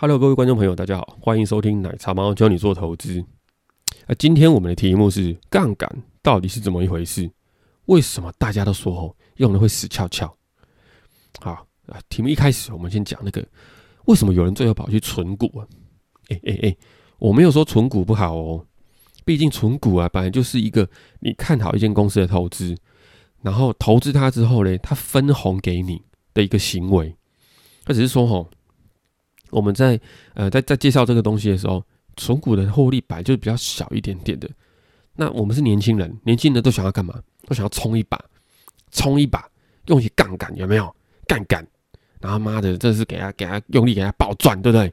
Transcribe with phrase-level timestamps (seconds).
[0.00, 3.20] Hello，各位观众朋友，大家好，欢迎收听奶茶猫教你做投资。
[4.06, 5.90] 啊，今天我们的题目是杠杆
[6.22, 7.28] 到底是怎么一回事？
[7.86, 10.32] 为什么大家都说哦用了会死翘翘？
[11.40, 13.44] 好啊，题目一开始我们先讲那个
[14.04, 15.66] 为什么有人最后跑去存股啊？
[16.28, 16.76] 哎哎哎，
[17.18, 18.64] 我没有说存股不好哦，
[19.24, 20.88] 毕竟存股啊本来就是一个
[21.18, 22.76] 你看好一间公司的投资，
[23.42, 26.00] 然后投资它之后呢，它分红给你
[26.34, 27.16] 的一个行为。
[27.86, 28.48] 那只是说吼。
[29.50, 30.00] 我们在
[30.34, 31.82] 呃在在介绍这个东西的时候，
[32.16, 34.48] 存股的获利百就是比较小一点点的。
[35.14, 37.20] 那我们是年轻人，年轻人都想要干嘛？
[37.46, 38.18] 都想要冲一把，
[38.92, 39.48] 冲一把，
[39.86, 40.94] 用起杠杆有没有？
[41.26, 41.66] 杠杆，
[42.20, 44.92] 然后妈的，这是给他给他用力给他暴赚，对不对？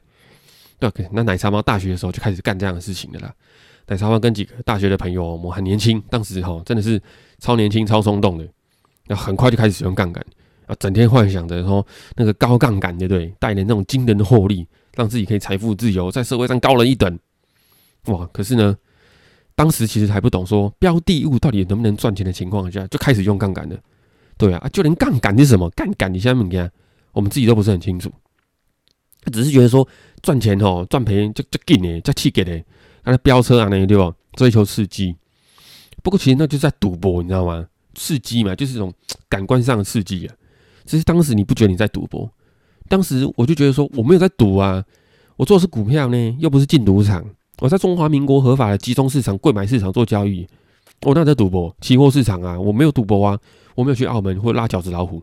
[0.78, 3.32] 对，那奶茶猫大学的时候就开始干这样的事情的啦。
[3.86, 7.00] 奶茶猫跟几个大学的朋友，我们很年轻，当时哈真的是
[7.38, 8.46] 超年轻、超冲动的，
[9.06, 10.24] 那很快就开始使用杠杆。
[10.66, 13.32] 啊，整天幻想着说那个高杠杆，对不对？
[13.38, 17.18] 带来那种惊人的获利，让自己可以财富自由，在社会上高人一等。
[18.06, 18.28] 哇！
[18.32, 18.76] 可是呢，
[19.54, 23.76] 当时其实还不懂说标的物到底能不能赚钱的情况下，就开始用杠杆了。
[24.36, 26.70] 对啊，就连杠杆是什么，杠杆你现在问看，
[27.12, 28.12] 我们自己都不是很清楚。
[29.32, 29.86] 只是觉得说
[30.22, 32.62] 赚钱哦，赚赔就就紧呢，就气给的，
[33.04, 34.12] 那飙车啊那些对吧？
[34.34, 35.16] 追求刺激。
[36.02, 37.66] 不过其实那就是在赌博，你知道吗？
[37.94, 38.92] 刺激嘛，就是一种
[39.28, 40.34] 感官上的刺激啊。
[40.86, 42.30] 只是当时你不觉得你在赌博？
[42.88, 44.84] 当时我就觉得说我没有在赌啊，
[45.36, 47.24] 我做的是股票呢，又不是进赌场。
[47.58, 50.46] 我在中华民国合法的集中市场、贵买市场做交易，
[51.02, 51.74] 我那在赌博？
[51.80, 53.38] 期货市场啊，我没有赌博啊，
[53.74, 55.22] 我没有去澳门或拉饺子老虎。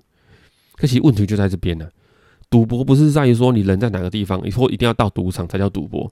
[0.76, 1.88] 可其实问题就在这边呢，
[2.50, 6.12] 赌博不是在于说你人在哪个地方，以后一定要到赌场才叫赌博。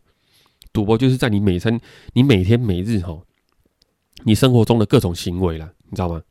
[0.71, 1.77] 赌博就是在你每生、
[2.13, 3.19] 你每天每日哈，
[4.23, 6.21] 你生活中的各种行为了，你知道吗？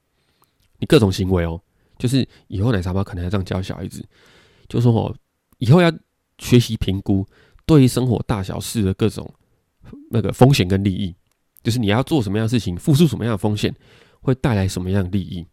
[0.79, 1.61] 你各种行为哦。
[2.01, 4.03] 就是以后奶茶包可能要这样教小孩子，
[4.69, 5.15] 就说哦，
[5.59, 5.93] 以后要
[6.39, 7.25] 学习评估
[7.67, 9.31] 对于生活大小事的各种
[10.11, 11.15] 那个风险跟利益，
[11.63, 13.75] 就是你要做什么样的事情，付出什么样的风险，
[14.23, 15.47] 会带来什么样的利益。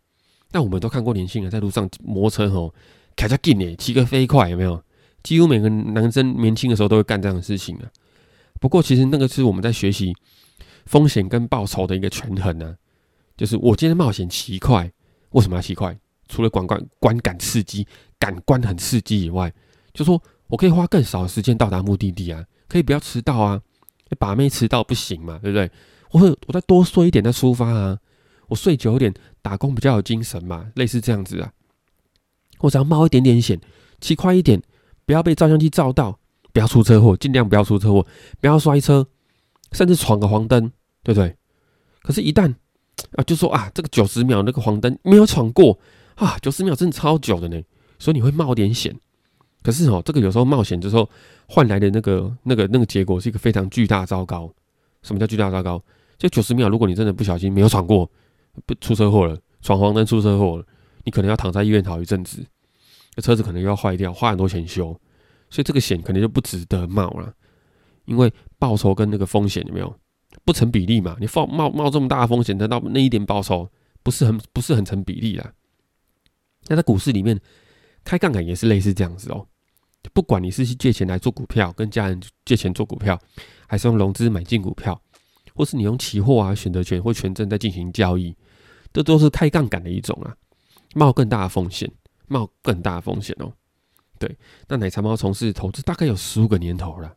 [0.52, 2.74] 那我们都看过年轻人在路上摩托车哦，
[3.18, 4.82] 开着劲诶，骑个飞快，有没有？
[5.24, 7.92] 几乎每个男生年轻的时候都会干这样的事情啊。
[8.62, 10.16] 不过其实那个是我们在学习
[10.86, 12.78] 风险跟报酬的一个权衡呢。
[13.36, 14.90] 就是我今天冒险骑快，
[15.32, 15.96] 为什么要骑快？
[16.28, 17.88] 除了观观观感刺激、
[18.20, 19.54] 感官很刺激以外，
[19.94, 23.62] 就说我可以花更少的时间到达目的地啊，可以不要迟到啊，
[24.20, 25.72] 把妹迟到不行嘛，对不对？
[26.12, 27.98] 我我再多睡一点再出发啊，
[28.48, 31.52] 我睡久一点打工比较有精神嘛，类似这样子啊。
[32.60, 33.60] 我只要冒一点点险，
[34.00, 34.62] 骑快一点，
[35.06, 36.20] 不要被照相机照到，
[36.54, 38.06] 不要出车祸，尽量不要出车祸，
[38.40, 39.06] 不要摔车，
[39.74, 40.72] 甚至闯个黄灯，
[41.04, 41.36] 对不对？
[42.02, 42.56] 可是，一旦
[43.12, 45.78] 啊，就说啊，这个九十秒那个黄灯没有闯过。
[46.18, 47.60] 啊，九十秒真的超久的呢，
[47.98, 48.96] 所以你会冒点险。
[49.64, 51.10] 可是哦，这个有时候冒险之后
[51.48, 54.54] 换来的那个、那个、那个结果是一个非常巨大糟糕。
[55.02, 55.84] 什么叫巨大糟糕？
[56.18, 58.10] 就九十秒，如果你真的不小心没有闯过，
[58.66, 60.66] 不出车祸了，闯黄灯出车祸了，
[61.04, 62.44] 你可能要躺在医院好一阵子，
[63.18, 65.00] 车子可能又要坏掉，花很多钱修，
[65.50, 67.32] 所以这个险可能就不值得冒了。
[68.06, 69.96] 因为报酬跟那个风险有没有
[70.46, 71.16] 不成比例嘛？
[71.20, 73.70] 你放冒冒这么大的风险，得到那一点报酬
[74.02, 75.52] 不是很不是很成比例啊。
[76.68, 77.40] 那在股市里面
[78.04, 79.46] 开杠杆也是类似这样子哦，
[80.14, 83.20] 不管你是去借钱来做股票，跟家人借钱做股票，
[83.68, 85.00] 还是用融资买进股票，
[85.54, 88.36] 或是你用期货啊、选择权或权证在进行交易，
[88.94, 90.36] 这都是开杠杆的一种啊，
[90.96, 91.92] 冒更大的风险，
[92.28, 93.52] 冒更大的风险哦。
[94.20, 97.14] 对，那奶茶猫从事投资大概有十五个年头了。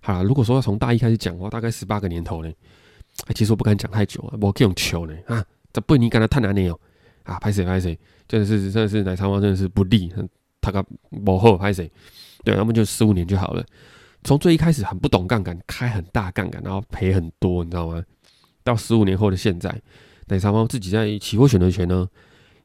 [0.00, 2.52] 好了，如果说要从大一开始讲的话，大概十八个年头呢。
[3.26, 6.80] 哎，其实我不敢讲太久啊，我可以用求呢啊，这不你跟他太难呢哦。
[7.24, 10.12] 啊，拍谁拍谁，真的是真的是奶茶猫真的是不利，
[10.60, 11.90] 他个幕后拍谁，
[12.44, 13.64] 对，要么就十五年就好了。
[14.24, 18.02] 从最一开始很不懂杠杆，开很大杠杆，然后赔很多，你知道吗？
[18.62, 19.82] 到十五年后的现在，
[20.28, 22.08] 奶茶猫自己在期货选择权呢，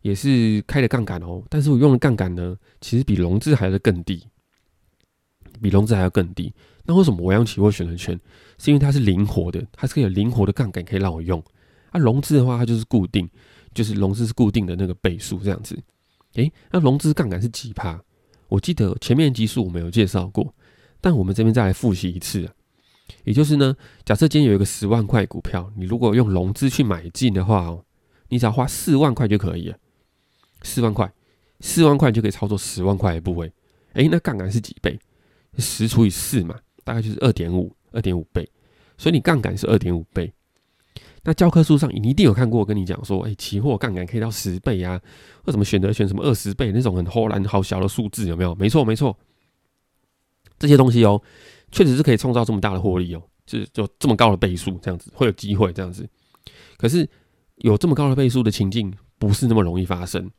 [0.01, 1.41] 也是开了杠杆哦。
[1.49, 4.23] 但是我用的杠杆呢，其实比融资还要更低，
[5.59, 6.53] 比融资还要更低。
[6.85, 8.19] 那为什么我要用期货选择权？
[8.59, 11.43] 是因为它是灵活的，它是可以有灵活的杠杆可以让我用。
[11.89, 13.27] 啊，融资的话，它就是固定。
[13.77, 15.77] 就是融资是固定的那个倍数这样子，
[16.33, 18.01] 诶，那融资杠杆是几趴？
[18.47, 20.51] 我记得前面集数我们有介绍过，
[20.99, 22.49] 但我们这边再来复习一次。
[23.23, 27.85] 也就是呢，假设今天有一个十万块股票，你如果用融资去买进的话哦，
[28.29, 29.77] 你只要花四万块就可以了。
[30.63, 31.13] 四万块，
[31.59, 33.51] 四万块就可以操作十万块的部位。
[33.93, 34.99] 诶，那杠杆是几倍？
[35.59, 38.49] 十除以四嘛，大概就是二点五，二点五倍。
[38.97, 40.33] 所以你杠杆是二点五倍。
[41.27, 44.97] 那教科书上你一定有看过，跟你讲说，哎，期货杠杆可以到十倍啊，
[45.43, 48.55] 或什么选择选什么二十倍那种很忽然好小的数字，有没有？
[48.55, 49.13] 没错，没错。
[50.57, 51.21] 这些东西哦，
[51.69, 56.07] 确实是可以创造这么大的获利哦，就就这么高的倍数这样子，会有机会这样子。
[56.77, 57.05] 可是
[57.57, 60.31] 有这么高的倍数的情境，不是那么容易发生。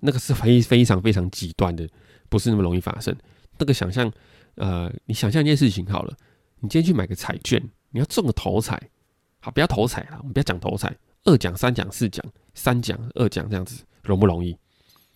[0.00, 1.88] 那个是非非常非常极端的，
[2.28, 3.16] 不是那么容易发生。
[3.58, 4.12] 那个想象，
[4.56, 6.16] 呃，你想象一件事情好了，
[6.58, 7.62] 你今天去买个彩券，
[7.92, 8.90] 你要中个头彩，
[9.40, 10.94] 好，不要头彩了，我们不要讲头彩，
[11.24, 12.24] 二奖、三奖、四奖、
[12.54, 14.56] 三奖、二奖这样子，容不容易？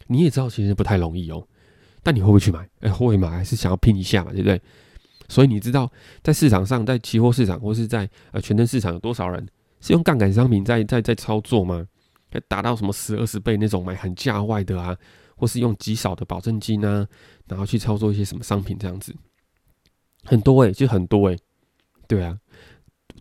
[0.06, 1.46] 你也知道，其实不太容易哦。
[2.02, 2.68] 但你会不会去买？
[2.80, 4.60] 哎，会买，还是想要拼一下嘛，对不对？
[5.28, 5.90] 所以你知道，
[6.22, 9.46] 在市场上，在期货市场或是在呃全证市场，有多少人
[9.80, 11.86] 是用杠杆商品在在在操作吗？
[12.48, 14.96] 达到什么十二十倍那种买很价外的啊，
[15.36, 17.06] 或是用极少的保证金啊，
[17.46, 19.14] 然后去操作一些什么商品这样子，
[20.24, 21.38] 很多诶，就很多诶。
[22.06, 22.38] 对啊。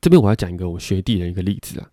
[0.02, 1.88] 这边我要讲一个我学弟的一个例子啊，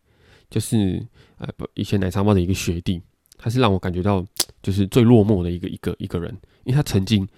[0.51, 1.07] 就是
[1.37, 3.01] 呃以前奶茶猫的一个学弟，
[3.37, 4.25] 他是让我感觉到
[4.63, 6.31] 就是最落寞的一个一个一个人，
[6.65, 7.29] 因为他曾经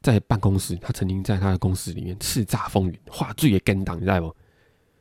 [0.00, 4.34] 在办公室，他曾经在他的公司里面叱咤风云，话最也跟档，你知道不？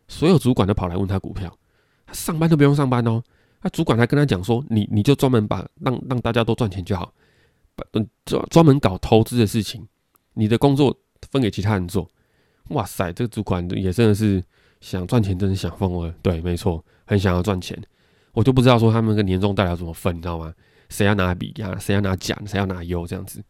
[0.09, 1.57] 所有主管都跑来问他股票，
[2.05, 3.23] 他上班都不用上班哦。
[3.59, 7.11] 他主管还跟他讲说：“你你就专门把让让大家都赚钱就好，
[7.93, 9.87] 嗯专专门搞投资的事情，
[10.33, 10.95] 你的工作
[11.31, 12.09] 分给其他人做。”
[12.69, 14.43] 哇塞，这个主管也真的是
[14.81, 16.13] 想赚钱，真是想疯了。
[16.21, 17.77] 对，没错，很想要赚钱。
[18.33, 20.53] 我就不知道说他们跟年终大要怎么分，你知道吗？
[20.89, 21.77] 谁要拿笔呀？
[21.79, 22.39] 谁要拿奖？
[22.45, 23.05] 谁要拿优？
[23.07, 23.43] 这样子。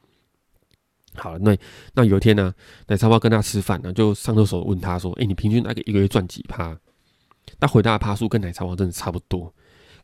[1.15, 1.57] 好了，那
[1.93, 2.53] 那有一天呢，
[2.87, 6.77] 奶茶包跟他吃饭呢，就上厕所问他说：“哎，你平均那个一个月赚几趴？”
[7.59, 9.53] 他回答的趴数跟奶茶包真的差不多。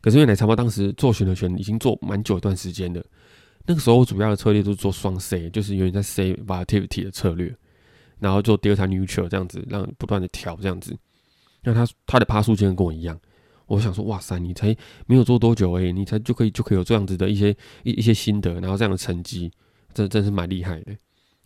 [0.00, 3.02] 可是因为奶茶包当时做选择权已经做蛮久一段时间了，
[3.64, 7.54] 那个时候主要的策略都是做双 C，就是有点在 C volatility 的策略，
[8.18, 10.96] 然后做 delta neutral 这样子，让不断的调这样子。
[11.64, 13.18] 那他他的趴数竟然跟我一样，
[13.66, 14.76] 我想说哇塞，你才
[15.06, 19.50] 没有做多久诶，你才就可以就可以有这样子的一些一一些心得，然后这样的成绩，
[19.92, 20.92] 这真是蛮厉害的。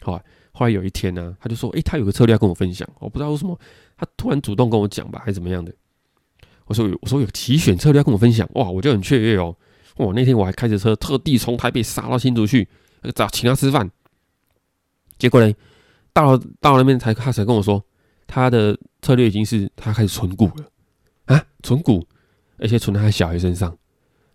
[0.00, 3.58] 后来后来有一天呢，他就说，诶，他有个策略要跟我分享，我不知道为什么
[3.96, 5.72] 他突然主动跟我讲吧，还是怎么样的。
[6.66, 9.56] 我说我说有提选策略要跟我分享哇，我就很雀跃哦。
[9.98, 12.68] 哇，那天我还开着车特地从台北杀到新竹去
[13.14, 13.90] 找请他吃饭。
[15.18, 15.52] 结果呢，
[16.12, 17.82] 到了到了那边才他才跟我说，
[18.28, 22.06] 他的策略已经是他开始存股了啊，存股，
[22.58, 23.76] 而且存在他小孩身上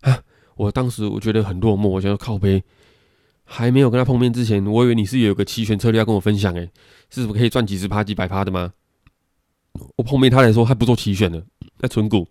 [0.00, 0.22] 啊。
[0.56, 2.62] 我当时我觉得很落寞，我觉得靠背
[3.44, 6.70] 还没有跟他碰面之前，我以为你是有个期权策略要跟我分享诶，
[7.08, 8.72] 是什么可以赚几十趴几百趴的吗？
[9.96, 11.44] 我碰面他来说，他不做期权的，
[11.78, 12.26] 在存股，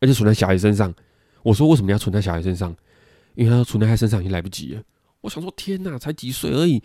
[0.00, 0.94] 而且存在小孩身上。
[1.42, 2.74] 我说为什么要存在小孩身上？
[3.34, 4.82] 因为他说存在他身上已经来不及了。
[5.20, 6.82] 我想说天哪，才几岁而已，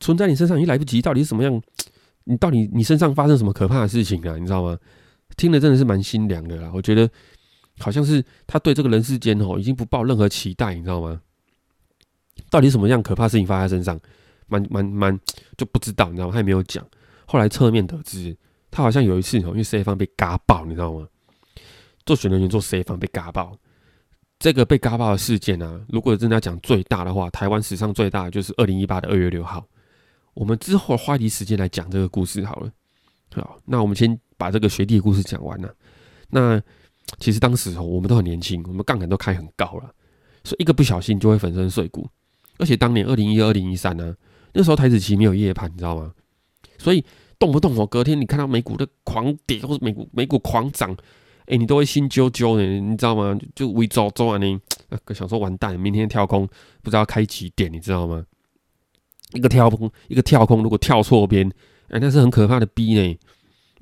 [0.00, 1.62] 存在你身上已经来不及，到底是什么样？
[2.24, 4.36] 你到底你身上发生什么可怕的事情啊？
[4.36, 4.78] 你知道吗？
[5.36, 6.70] 听了真的是蛮心凉的啦。
[6.74, 7.08] 我觉得
[7.78, 11.20] 好像是他对这个人世间哦，已经不抱任何期待，你知道吗？
[12.50, 14.00] 到底什么样可怕事情发生在身上？
[14.46, 15.20] 蛮蛮蛮
[15.56, 16.32] 就不知道，你知道吗？
[16.32, 16.86] 他也没有讲。
[17.26, 18.36] 后来侧面得知。
[18.74, 21.06] 他好像有一次哦，因为 C 方被嘎爆，你知道吗？
[22.06, 23.54] 做选择权做 C 方被嘎爆，
[24.38, 29.62] 这个被嘎爆的事件呢，如果真的要讲最大的话，台湾史上最大的就是二零一八的二月六号。
[30.34, 32.70] 我们之后花一点时间来讲这个故事好了。
[33.34, 35.74] 好，那我们先把这个学弟的故事讲完了。
[36.30, 36.60] 那
[37.18, 39.90] 其实当时哦，我们都很年轻，我们杠杆都开很高了，
[40.44, 42.08] 所以一个不小心就会粉身碎骨。
[42.58, 44.14] 而且当年二零一二、零一三呢，
[44.52, 46.12] 那时候台子期没有夜盘，你知道吗？
[46.78, 47.04] 所以。
[47.38, 50.96] 动不动哦，隔天你看到美股的狂跌，或者美股美股狂涨，
[51.46, 53.36] 哎，你都会心揪揪的，你知道吗？
[53.52, 54.56] 就微走走啊，你
[55.12, 56.48] 想说完蛋，明天跳空
[56.84, 58.24] 不知道开几点，你知道吗？
[59.32, 61.50] 一个跳空，一个跳空，如果跳错边，
[61.88, 63.18] 哎，那是很可怕的逼呢。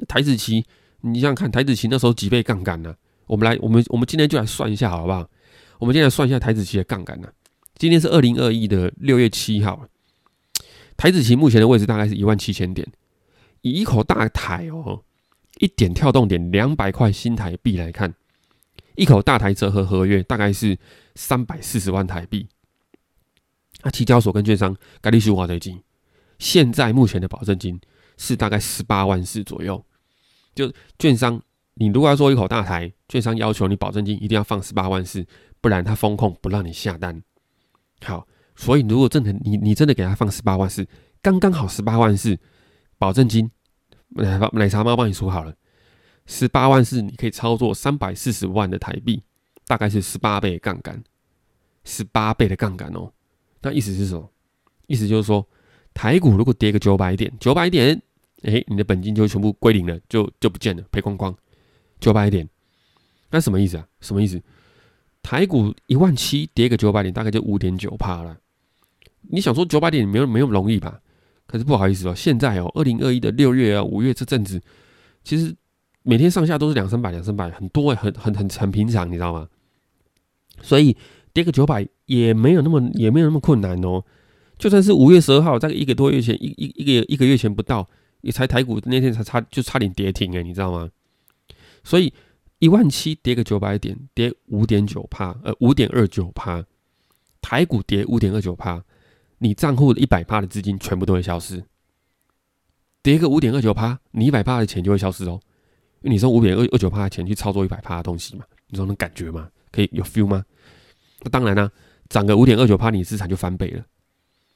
[0.09, 0.65] 台子棋，
[1.01, 2.95] 你想想看，台子棋那时候几倍杠杆呢？
[3.27, 5.29] 我们来，我们我们今天就来算一下，好不好？
[5.79, 7.29] 我们今天来算一下台子棋的杠杆呢。
[7.77, 9.87] 今天是二零二一的六月七号，
[10.97, 12.87] 台子棋目前的位置大概是一万七千点。
[13.63, 15.03] 以一口大台哦，
[15.59, 18.15] 一点跳动点两百块新台币来看，
[18.97, 20.79] 一口大台折合合约大概是
[21.15, 22.47] 三百四十万台币。
[23.83, 25.83] 那期交所跟券商概率是华对金，
[26.39, 27.81] 现在目前的保证金
[28.17, 29.85] 是大概十八万四左右。
[30.55, 31.41] 就券商，
[31.75, 35.27] 你如果要做一口大台，券商要求你保证金一定要放十八万四，
[35.61, 37.23] 不然他风控不让你下单。
[38.03, 40.87] 好，所以如果真的你你真的给他放十八万四，
[41.23, 42.39] 刚刚好十八万四。
[42.99, 43.51] 保证金，
[44.11, 45.55] 奶茶奶茶猫帮你出好了，
[46.27, 49.23] 十八万四你可以操作三百四十万的台币，
[49.67, 51.03] 大概是十八倍的杠杆，
[51.83, 53.11] 十八倍的杠杆哦。
[53.63, 54.31] 那意思是什么？
[54.87, 55.47] 意思就是说，
[55.95, 58.01] 台股如果跌个九百点，九百点，
[58.43, 61.35] 哎，你的本金就全部归零了，就就不见了，赔光光。
[62.01, 62.49] 九百点，
[63.31, 63.87] 那什么意思啊？
[64.01, 64.41] 什么意思？
[65.23, 68.37] 台股一万七跌个九百点，大概就五点九趴了。
[69.21, 71.01] 你想说九百点没有没有容易吧？
[71.47, 74.61] 可是不好意思哦，现在哦，二零二一的六月啊、五月这阵子，
[75.23, 75.55] 其实
[76.03, 79.47] 每天上下都是两三百、两三百，很多很很很很平常，你知道吗？
[80.63, 80.97] 所以
[81.33, 84.05] 跌个九百也没有那么也没有那么困难哦。
[84.59, 87.89] 就算是五月十二号，在一个多月前，一一一个一个月前不到，
[88.21, 90.91] 也才台股那天才差就差点跌停哎，你知道吗？
[91.83, 92.13] 所以
[92.59, 96.63] 一万七跌个九百点，跌五点九帕，呃五点二九帕，
[97.41, 98.83] 台股跌五点二九帕，
[99.39, 101.65] 你账户的一百帕的资金全部都会消失。
[103.03, 105.41] 跌个五点二九帕，你一百帕的钱就会消失哦，
[106.03, 109.49] 因为你用五点二二九帕的钱去操作一百帕的东西嘛，你说能感觉吗？
[109.73, 110.45] 可以有 feel 吗？
[111.23, 111.71] 那当然啦，
[112.09, 113.85] 涨个五点二九帕，你资产就翻倍了。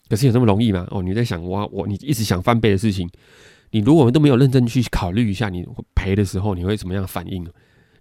[0.09, 0.87] 可是有这么容易吗？
[0.91, 3.09] 哦，你在想我我你一直想翻倍的事情，
[3.71, 7.47] 你如果都没有认真去考虑一下，你赔的时候你会怎么样反应？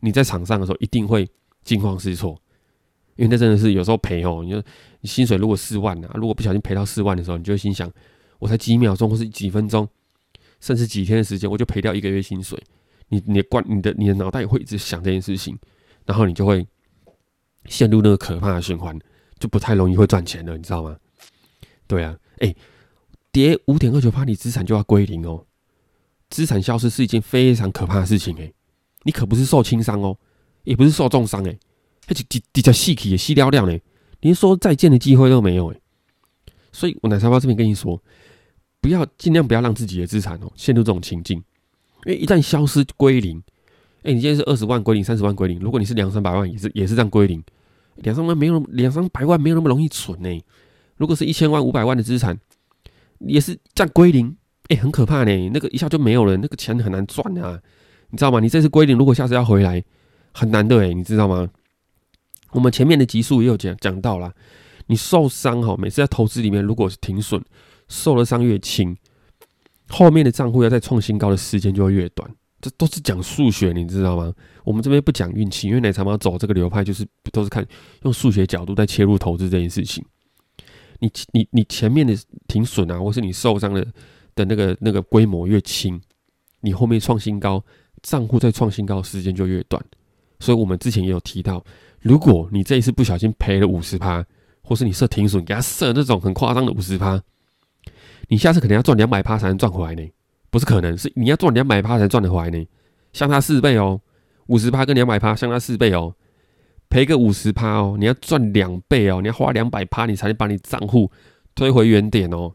[0.01, 1.27] 你在场上的时候一定会
[1.63, 2.37] 惊慌失措，
[3.15, 4.41] 因为那真的是有时候赔哦。
[4.43, 4.61] 你说
[4.99, 7.89] 你薪水如果四万啊，如果不小心赔到四万的时候，你就会心想，
[8.39, 9.87] 我才几秒钟或是几分钟，
[10.59, 12.61] 甚至几天的时间，我就赔掉一个月薪水。
[13.07, 15.57] 你你的关你的你的脑袋也会一直想这件事情，
[16.05, 16.67] 然后你就会
[17.65, 18.97] 陷入那个可怕的循环，
[19.39, 20.97] 就不太容易会赚钱了，你知道吗？
[21.87, 22.53] 对啊，哎，
[23.31, 25.45] 跌五点二九趴，你资产就要归零哦。
[26.29, 28.51] 资产消失是一件非常可怕的事情哎。
[29.03, 30.17] 你可不是受轻伤哦，
[30.63, 31.57] 也不是受重伤哎，
[32.07, 33.77] 而且底底下细体也细掉掉呢，
[34.21, 35.79] 连说再见的机会都没有哎。
[36.71, 38.01] 所以我奶茶包这边跟你说，
[38.79, 41.37] 不要尽量不要让自己的资产哦陷入这种情境，
[42.05, 43.43] 因为一旦消失归零，
[44.03, 47.41] 哎，你现在是二十万归零，三十万归零，如果你是两三百万，也是也是这样归零，
[47.95, 50.41] 两三万没有两三百万没有那么容易存呢。
[50.97, 52.37] 如果是一千万、五百万的资产，
[53.19, 54.35] 也是这样归零，
[54.67, 55.49] 哎，很可怕呢。
[55.49, 57.59] 那个一下就没有了，那个钱很难赚啊，
[58.09, 58.39] 你知道吗？
[58.39, 59.83] 你这次归零，如果下次要回来，
[60.33, 61.47] 很难的哎，你知道吗？
[62.51, 64.31] 我们前面的集数也有讲讲到了，
[64.87, 67.41] 你受伤哈，每次在投资里面，如果是停损，
[67.87, 68.95] 受了伤越轻，
[69.87, 72.29] 后面的账户要再创新高的时间就会越短。
[72.63, 74.33] 这都是讲数学，你知道吗？
[74.63, 77.65] 我们这边不讲运气，因为奶茶猫走这个流派就是都是看
[78.03, 80.01] 用数学角度在切入投资这件事情。
[80.99, 82.17] 你你你前面的
[82.47, 83.85] 停损啊，或是你受伤的
[84.33, 86.01] 的那个那个规模越轻，
[86.61, 87.61] 你后面创新高，
[88.01, 89.83] 账户再创新高时间就越短。
[90.39, 91.61] 所以我们之前也有提到，
[91.99, 94.25] 如果你这一次不小心赔了五十趴，
[94.61, 97.21] 或是你设停损给他设那种很夸张的五十趴，
[98.29, 100.09] 你下次可能要赚两百趴才能赚回来呢？
[100.53, 102.67] 不是可能是你要赚两百趴才赚得回来呢？
[103.11, 103.99] 相差四倍哦，
[104.45, 106.13] 五十趴跟两百趴相差四倍哦。
[106.91, 111.11] 赔个五十趴哦，你要赚两倍哦，你要花两百趴，你才能把你账户
[111.55, 112.53] 推回原点哦。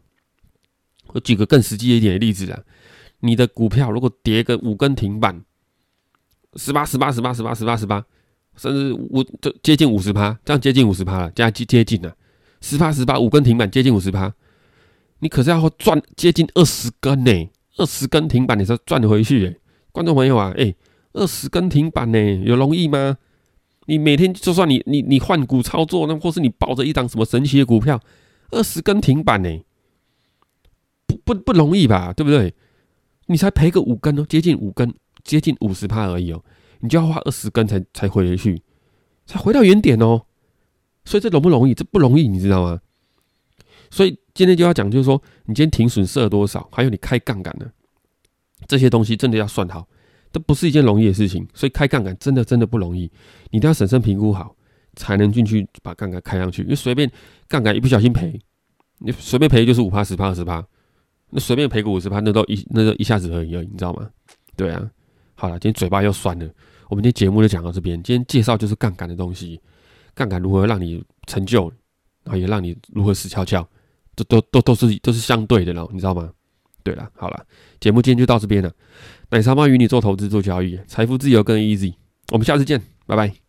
[1.07, 2.61] 我举个更实际一点的例子啊，
[3.19, 5.43] 你的股票如果跌个五根停板，
[6.55, 8.05] 十八、十八、十八、十八、十八、十八，
[8.55, 12.15] 甚至五就接近五十趴，这样接近五十趴了，这样接接近了，
[12.61, 14.33] 十八、十八五根停板接近五十趴，
[15.19, 19.57] 你可是要赚接近二十根呢，二十根停板你才赚回去。
[19.93, 20.75] 观众朋友啊，哎，
[21.13, 23.17] 二十根停板呢，有容易吗？
[23.85, 27.99] 你每天就算你你你换股操作，那或是你抱着一张什么神奇的股票，
[28.51, 29.49] 二十根停板呢，
[31.07, 32.13] 不不不容易吧？
[32.13, 32.53] 对不对？
[33.27, 34.93] 你才赔个五根哦，接近五根，
[35.23, 36.43] 接近五十趴而已哦，
[36.81, 38.61] 你就要花二十根才才回去，
[39.25, 40.23] 才回到原点哦。
[41.05, 41.73] 所以这容不容易？
[41.73, 42.81] 这不容易，你知道吗？
[43.89, 47.69] 所以今天就要讲，就是说你今天停损设多少，还有你开杠杆呢
[48.67, 49.85] 这些东西，真的要算好。
[50.31, 53.01] 都不是一件容易的事情，所以开杠杆真的真的不容易，
[53.51, 54.55] 你一定要审慎评估好，
[54.95, 56.61] 才能进去把杠杆开上去。
[56.61, 57.11] 因为随便
[57.49, 58.39] 杠杆一不小心赔，
[58.99, 60.65] 你随便赔就是五趴十趴二十趴，
[61.31, 64.09] 那随便赔个五十趴，那都一那都一下子而已，你知道吗？
[64.55, 64.89] 对啊，
[65.35, 66.49] 好了，今天嘴巴又酸了，
[66.87, 68.01] 我们今天节目就讲到这边。
[68.01, 69.59] 今天介绍就是杠杆的东西，
[70.13, 71.67] 杠杆如何让你成就，
[72.23, 73.67] 然后也让你如何死翘翘，
[74.19, 76.29] 这都都都是都是相对的了，你知道吗？
[76.83, 77.45] 对了，好了，
[77.79, 78.69] 节目今天就到这边了。
[79.29, 81.93] 奶茶妈与你做投资做交易，财富自由更 easy。
[82.31, 83.48] 我们下次见，拜拜。